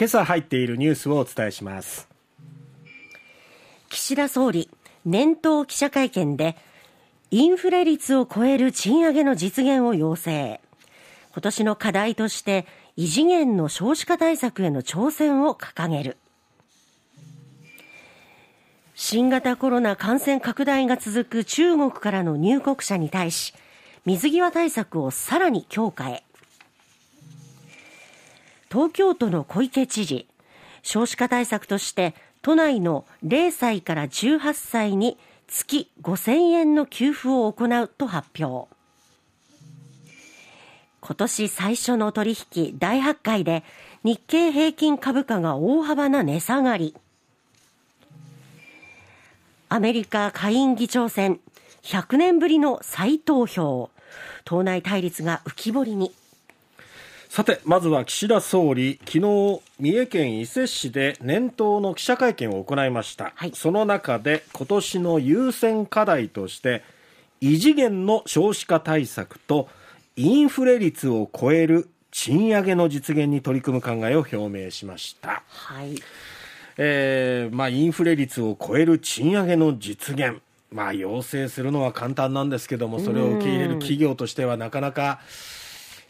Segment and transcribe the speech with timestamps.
[0.00, 2.08] 今朝入っているニュースをお伝えします。
[3.90, 4.70] 岸田総理
[5.04, 6.56] 年頭記者会見で
[7.30, 10.58] インフレ率を超える賃上げの実現を要請。
[11.34, 12.64] 今年の課題として
[12.96, 16.16] 異次元の少子化対策への挑戦を掲げる。
[18.94, 23.52] 新型コロナ感染拡大が続く中国からの入国者に対し
[24.06, 26.24] 水際対策をさらに強化へ。
[28.70, 30.28] 東京都の小池知事、
[30.82, 38.68] 少子化対策として都内の0歳から18歳に月5000円の給付を行うと発表。
[41.00, 43.64] 今年最初の取引大発会で
[44.04, 46.94] 日経平均株価が大幅な値下がり。
[49.68, 51.40] アメリカ下院議長選
[51.82, 53.90] 100年ぶりの再投票。
[54.44, 56.12] 党内対立が浮き彫りに。
[57.30, 63.30] さて、まずは岸田総理、昨日、三重県伊勢市で年頭の記者会見を行いました。
[63.36, 66.82] はい、その中で、今年の優先課題として、
[67.40, 69.68] 異次元の少子化対策と、
[70.16, 75.44] インフレ率を超える賃上げの実現に取り組む考えを表明しました。
[75.46, 75.94] はい。
[76.78, 80.42] えー、まあ、インフレ率を超える賃上げの実現。
[80.72, 85.20] まあ、要請するのは簡単なんですけども、それを受け入れる企業としてはなかなか、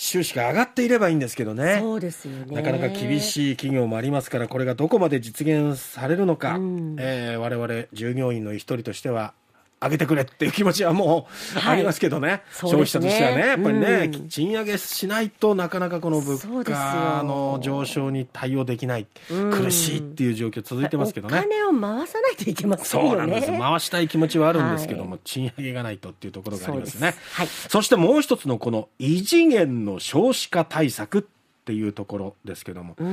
[0.00, 1.78] 収支が上がっていればいいんですけどね。
[1.80, 2.54] そうですよね。
[2.54, 9.34] なかなか厳しい企業もありますから、これがどこまで実現されるのか、うん、えー、我々従業員の一人としては
[9.80, 21.38] 上げてくれっていう気持ちはもうありますけどね、はい、消費者としてはね、やっぱりね、うん、賃上げしないとなかなかこの物価の上昇に対応できない、苦しいっていう状況続いてますけどね。
[21.38, 23.10] お金を回さないといけませんよね。
[23.10, 23.58] そうなんです。
[23.58, 27.12] 回したい気持ちはあるんですけども、はい、賃上げがないとっていうところがありますね。
[27.12, 31.22] そはい、そしてもう一つのこの異次元の少子化対策っ
[31.68, 33.04] ていうところですけどもこう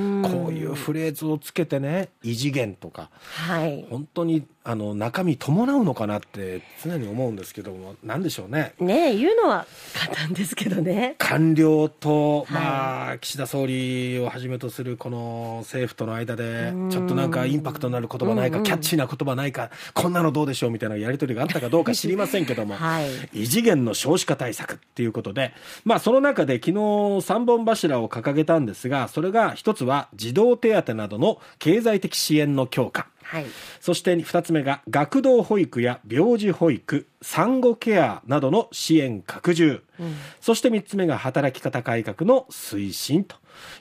[0.53, 8.73] いうフレーズをつけてね異次元とか、はい、本当にあの中身伴うのかなって常に思うんですけども何でしょうね。
[8.79, 11.13] ね言うのは簡単ですけどね。
[11.19, 33.09] 官僚と、まあ、岸田総理をはじめとするこの政府との間でちょっとなんかインパクトのある言葉ないか、キャッチーな言葉ないかこんなのどうでしょうみたいなやり取りがあったかどうか 知りませんけども、はい、異次元の少子化対策っていうことで、まあ、その中で昨日3本柱を掲げたんですがそれが一つは児童手当などの経済的支援の強化。
[33.25, 33.45] はい、
[33.81, 43.35] そして2つ目が学童保育や病児保育産後ケアなどの支援拡充、うん、そして3つ目が働き方改革の推進と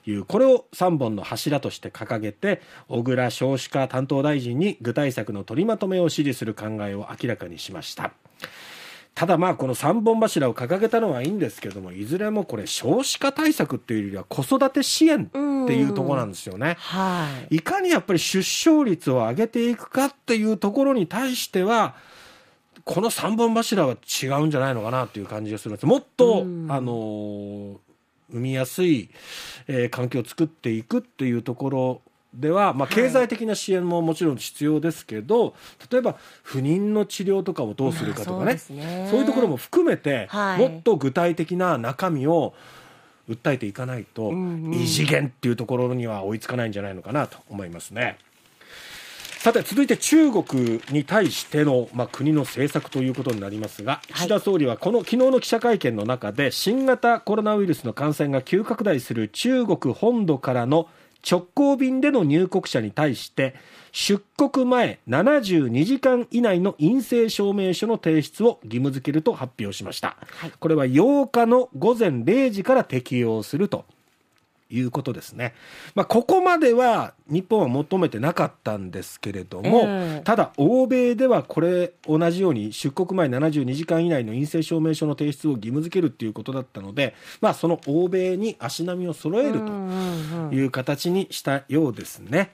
[0.06, 8.12] いうこれを3本の柱として掲げて小倉少子化担当大臣に具体策の取りまとめを指示する考えを明らかにしました。
[9.15, 15.39] ただまあこの3本柱を掲げたのはいいんですけどもいずれもこれ少子化対策っていうよりは子育て支援って
[15.75, 21.95] いうところなんですよね、はい、いかにやっぱり出生率を上げていくかっていうところに対しては
[22.85, 25.87] この3本柱は違うんじゃないのかなという感じがするんです。
[25.87, 27.81] もっと、あの
[28.31, 29.11] 生みやすい、
[29.69, 32.03] えー、環境を作っていくっていうところ
[32.34, 35.53] では、まあ、経済的な支援ももちろん必要ですけど、はい、
[35.93, 38.59] 例えば不妊の治療とかをどうするかとかね。
[38.59, 39.09] そうね。
[39.11, 42.55] そういうところも含めて、はい、もっと具体的な中身を
[43.31, 48.19] 訴えていかないと、うんうん、異次元っていうところには追いつかないんじゃないのかなと思いますね。
[49.44, 60.89] さて続いて中国に対しての、まあ、国の政策ということになりますが、岸田総理はこの昨日の記者会見の中で新型コロナウイルスの感染が急拡大する中国本土からの
[61.29, 63.55] 直行便での入国者に対して
[63.93, 73.85] 出国前72時間以内の陰性証明書の提出を義務付けると発表しました、はい、これは8日の午前0時から適用すると
[74.75, 75.55] いうことですね。
[75.95, 92.51] まあ、ここまでは日本は求めてなかったんですけれども、えー、ただ欧米ではこれ同じように出国前72時間以内の陰性証明書の提出を義務付けるっていうことだったので、まあ、その欧米に足並みを揃えるという形にしたようですね。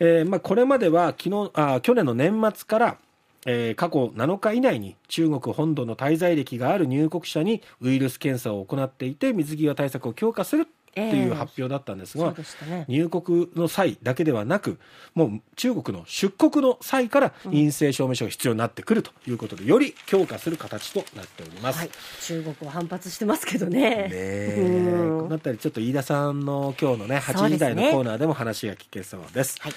[0.00, 2.98] えー、まあ、これまでは昨日あ去年の年末から
[3.46, 14.78] えー、過去7日以内に中国本土の滞在歴がある入国者にウイルス検査を行っていて水際対策を強化するっていう発表だったんですが、えーね、入国の際だけではなく
[15.14, 21.90] もう中国の出国の際から陰性証明書が必要になってくるということで、より強化する形となっております、はい、
[22.22, 24.08] 中国は反発してますけどね。
[24.08, 24.84] ね
[25.22, 29.72] このあたりちょっと飯田さんの今日のね8時台のコーナーでも話が聞けそうです、はい、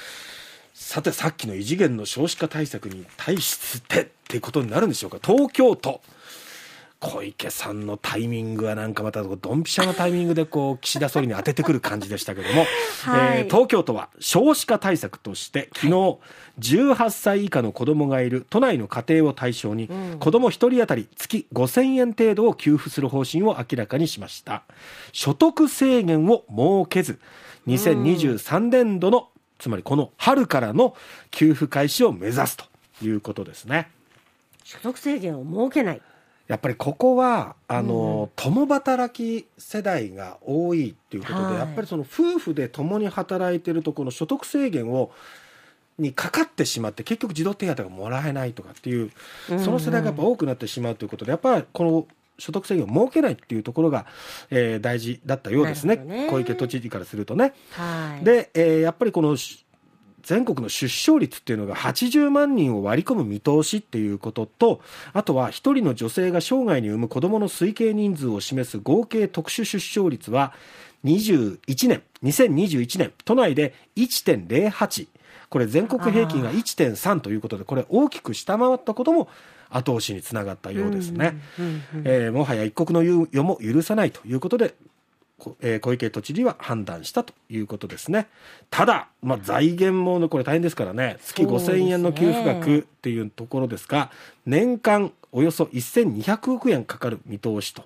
[0.74, 5.20] さてさっきの異次元の少子化対策に対してってことになるんでしょうか？
[5.22, 6.02] 東京都
[7.00, 12.66] 小池さんのタイミングはなんかまたドンピシャのタイミングでこう岸田総理に当ててくる感じでしたけども、
[13.06, 16.18] はい、えー、東京都は少子化対策として昨日
[16.60, 19.90] 18歳以下の子供がいる都内の家庭を対象に、
[20.20, 24.64] 子供1人当たり月5000円程度を給付する方針を明らかにしました。
[25.12, 27.20] 所得制限を設けず
[27.68, 29.30] 2023年度の
[29.60, 30.96] つまりこの春からの
[31.30, 32.66] 給付開始を目指すと
[33.04, 33.90] いうことですね。
[34.64, 36.02] 所得制限を設けない
[36.48, 45.12] やっぱりここはあの、うん、共働き世代が多いっていうことで、はい、やっぱりその夫婦で共に働いてるとこの所得制限を
[45.98, 49.12] にかかってしまって結局児童手当がもらえないとかっていう
[49.48, 52.08] その世代がやっぱ多くなってしまうということでやっぱりこの
[52.40, 54.06] 所得制限を設けないっていうところが、
[54.52, 57.54] えー、大事だったようですね、ね、小池都知事からするとね。
[57.72, 59.36] はい、で、えー、やっぱりこの
[60.28, 64.82] 全国の出生率っていうのが80万人を割り込む見通しっていうことと、
[65.14, 70.52] あとは1人の女性が生涯に産む子供の推計人数を示す合計特殊出生率は、
[71.06, 75.08] 21年、2021年、都内で1.08。
[75.48, 79.30] これ全国平均が1.3ということで、これ大きく下回ったことも
[79.70, 81.38] 後押しにつながったようですね。
[82.04, 84.76] えもはや一国の猶予も許さないということで、
[85.62, 88.28] えー、小池都知事は判断したということですね。
[88.70, 94.12] ただ、まあ、財源もこれ大変ですからね、月5000円の給付額っていうところですが、
[94.46, 97.84] 年間およそ1200億円かかる見通しと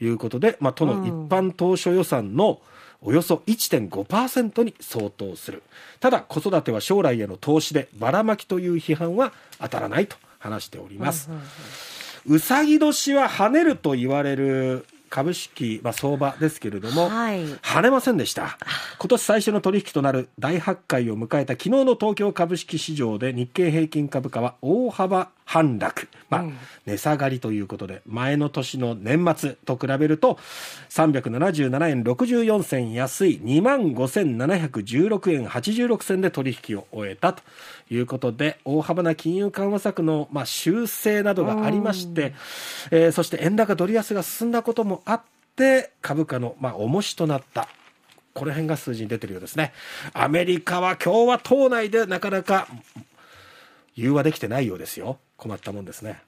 [0.00, 2.60] いうことで、まあ、都の一般当初予算の
[3.00, 5.62] およそ1.5%に相当する。
[5.98, 11.30] ただ、子育ては将来への投資でばらまきという批判は当たらないと話しております。
[12.26, 18.56] うさぎ年は跳ねると言われる株式、まあ、相場ですけれども、はい、跳ねませんでした。
[18.98, 26.56] 今年最初の取引となる大発会を迎えた昨日の東京株式市場で日経平均株価は大幅反落、まあ、うん、
[26.86, 30.38] 値下がりということで、前の年の年末と比べると、
[30.88, 37.42] 377円64銭安い2万5716円86銭で取引を終えたと
[37.90, 42.32] いうことで、大幅な金融緩和策の、まあ、修正などがありまして、
[42.90, 45.22] えー、そして円高ドル安が進んだこともあっ
[45.54, 47.68] て、株価の、まあ、重しとなった
[48.32, 49.74] この辺が数字に出てるようですね。
[50.14, 52.68] アメリカは今日は党内でなかなか
[53.94, 55.18] 融和できてないようですよ。
[55.42, 56.22] 困ったもんですね。